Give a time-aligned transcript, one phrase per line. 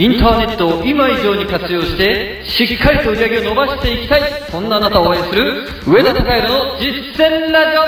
[0.00, 7.78] インターネットを今以上に活用して、しっかりと売り上げを伸ばしていきたい、そんなあなたを応援する、上田隆弘の実践ラジ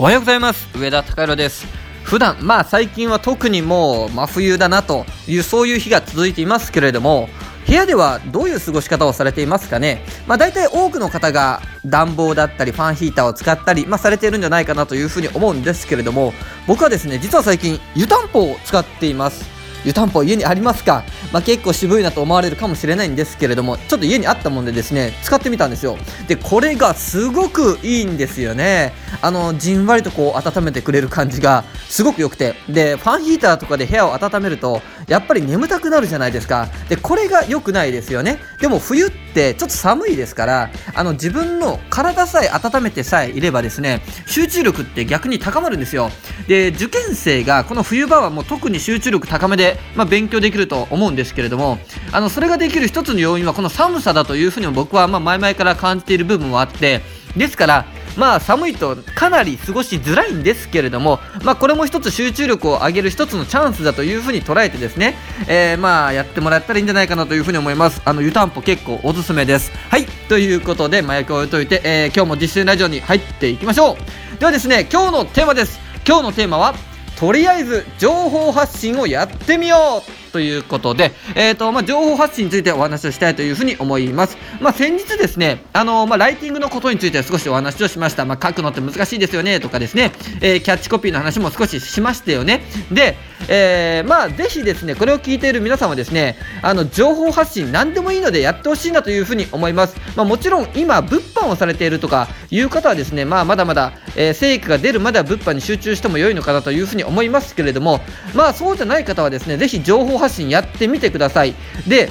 [0.00, 0.68] おはようございます。
[0.76, 1.64] 上田隆弘です。
[2.02, 7.28] 普段まあ最近は特にもう真冬だなというそういう日が続いていますけれども
[7.64, 10.04] 部屋ではどういう過ごし方をされていますかね？
[10.26, 16.32] まあ大体多くの方が暖房だったりファンヒーターを使ったり、まあ、されているんじゃないかなというふうに思うんですけれども
[16.66, 19.55] 僕はですね実は最近湯たんぽを使っています
[19.86, 25.96] 湯たんぽ家にありますか、まあ、結構渋いなと思われるかもしれないんですけれどもちょっと家にあったもんでですね使ってみたんですよ。
[26.26, 28.92] でこれがすごくいいんですよね。
[29.22, 32.54] あのじんわりとこう温めてくれる感じがすごく良くて。
[32.68, 36.68] でファンヒーターとかで部屋を温めるとやっぱり眠たくなるじゃないですか。
[36.88, 38.40] でこれが良くないですよね。
[38.60, 46.10] でも冬ってちょっと寒いですからあの自分の体さえ温めてさえいればですね集中力って逆に高まるんですよ。
[46.48, 51.78] で受験生がこの冬場はもう特に集中力高めで、まあ、勉強できると思うんですけれども
[52.12, 57.02] あのそれができる一つの要因はこの寒さだというふうにも僕はま前々から感じている部分もあって
[57.36, 57.84] ですから
[58.16, 65.16] まあ寒いとかなり過ごしづらいんですけれども、まあこれも一つ集中力を上げる一つのチャンスだというふうに捉えてですね、
[65.48, 68.02] えー、まあやってもらったらいいんじゃないかなというふうに思います。
[68.04, 69.70] あの湯たんぽ結構おすすめです。
[69.90, 73.96] はい、ということで、前置きを置いといて、えー、今日も実践ラジオに入っていきましょ
[74.36, 74.40] う。
[74.40, 75.80] ではですね、今日のテーマです。
[76.06, 76.74] 今日のテーマは、
[77.18, 84.36] とりあえず情報発信をやってみようということで、えーとまあ、情報発信についてお話をしたいというふうに思います。
[84.60, 88.26] まあ、先日ですね、あのまあ、ライティングのことについて少しお話をしました。
[88.26, 90.12] まあ、書くのって難しいですよねとかですね、
[90.42, 92.64] えー、キャッチコピーの話も少ししましたよね。
[92.92, 93.16] で、
[93.48, 99.96] えー、まあ、ぜひですね、これを聞いている皆さんはですね、あの情報発信何でもいいのでやってほしいなというふうに思います。
[100.16, 108.00] まあ、もちろん今、物販をされているとかいう方はですね、まあ、まだまだ、えー、成果が出るまでは物販に集中しても良いのかなというふうに思いますけれども、
[108.34, 111.54] まあ、そうじゃない方はですね、ぜひ情報発信やってみてください。
[111.86, 112.10] で、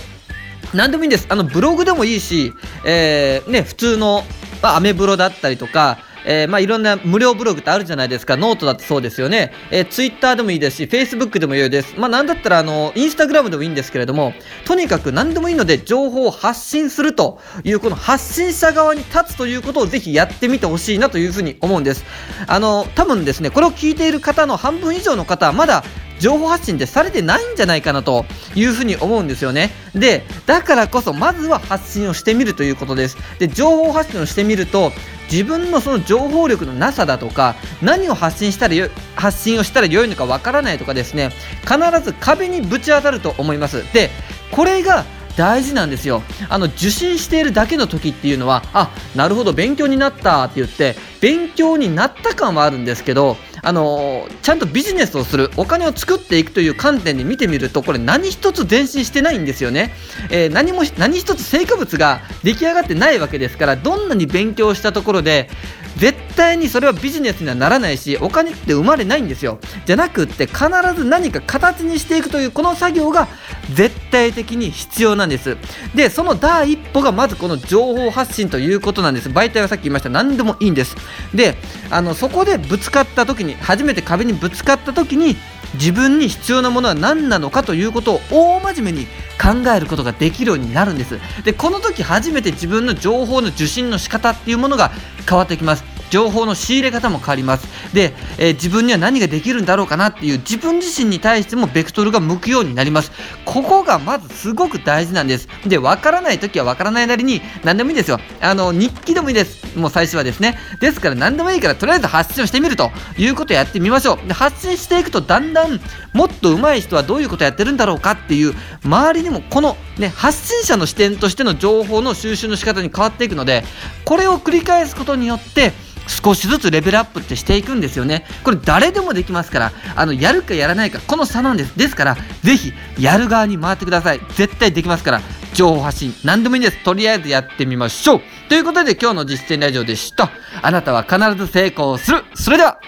[0.73, 1.27] 何でもいいんです。
[1.29, 2.53] あの、ブログでもいいし、
[2.85, 4.23] えー、ね、普通の、
[4.61, 8.35] まあ、アメブロだったりとか、えー、まあいろんな無料ブログってあるじゃないですか。
[8.35, 9.53] ノートだってそうですよね。
[9.71, 11.93] えー、ツイッターでもいいですし、フェイスブックでもいいです。
[11.97, 14.33] まあなんだったらあの、インスタグラムでもいいんですけれども、
[14.65, 22.03] とにかく何でもいいので情報を発信するという、この発信者側に立つということをぜひやってみてほしいなというふうに思うんです。
[22.47, 25.83] あの、多分ですね、これを聞いている方の半分以上の方はまだ
[26.19, 29.71] 情報発信ってされてないんじゃないかなというふうに思うんですよね。
[29.93, 33.17] で、だからこそまずは発信をしてみるということです。
[33.39, 34.91] で、情報発信をしてみると、
[35.31, 41.31] 自分のその情報力のなさだとか何を発信したらよ発信をしたら良いのかわからないとかですね
[41.61, 44.09] 必ず壁にぶち当たると思いますで
[44.51, 45.03] これが
[45.35, 59.91] 大事なんですよあの受信しているだけの時っていうのはあなるほど勉強になったって言って勉強になった感はあるんですけどあのちゃんとビジネスをするお金を作っていくという観点で見てみるとこれ何一つ前進してないんですよね、
[60.29, 65.49] えー、何も何一つ成果物が出来上がってないわけですからどんなに勉強したところで
[65.97, 69.59] 絶対にそれはビジネスにはならないしお金って生まれないんですよ。
[69.85, 73.27] じゃなくって必ず何か形にしていくというこの作業が
[73.73, 75.57] 絶対的に必要なんです。
[75.95, 79.29] でその第一歩がまずこの情報発信ということなんです。
[79.29, 80.09] 媒体はさっき言いました。
[80.09, 80.95] 何でもいいんです。
[81.33, 81.55] で
[81.89, 85.37] あのそこでぶつかった時に初めて壁にぶつかった時に
[85.75, 89.07] 自分に必要なものは何なのかということを大真面目に
[89.41, 91.19] 考えることができるようになるんです。
[91.43, 94.91] でこの時初めて自分の情報の受信の仕方っていうものが
[95.27, 95.94] 変わってきます。
[96.09, 97.67] 情報の仕入れ方も変わります。
[97.93, 103.11] で、えー、自分には何ができるんだろうかなっていう自分自身に対してもベクトルが向くようになります。
[103.45, 105.47] ここがまずすごく大事なんです。
[105.65, 108.19] でわからない時はわからないなりに何でもいいですよ。
[108.41, 109.77] あの日記でもいいです。
[109.77, 110.57] もう最初はですね。
[110.79, 112.91] ですから何でもいいからとりあえず発信をしてみると。
[113.17, 114.27] いうことをやってみましょう。
[114.27, 115.79] で発信していくとだんだん
[116.13, 123.63] もっと上手い人はどういうことをやってるんだろうかっていう周りにもこの、ね、発信者の視点としての情報の収集の仕方に変わっていくので
[124.05, 125.73] これを繰り返すことによって
[126.07, 128.25] 少しずつレベルアップってしていくんですよね。
[128.43, 131.77] これ誰でもできますから、あの、やるかやらないか、この差なんです。
[131.77, 134.21] ですから、ぜひ、やる側に回ってください。
[134.35, 135.21] 絶対できますから、
[135.53, 136.83] 情報発信、何でもいいです。
[136.83, 138.21] とりあえずやってみましょう。
[138.49, 140.29] ということで、今日の実践ラジオでした。
[140.61, 142.23] あなたは必ず成功する。
[142.35, 142.79] それでは、